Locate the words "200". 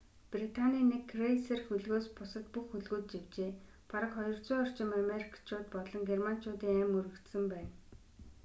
4.19-4.59